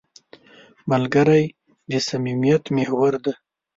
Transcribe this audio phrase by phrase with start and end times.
[0.91, 1.45] ملګری
[1.91, 3.33] د صمیمیت محور دی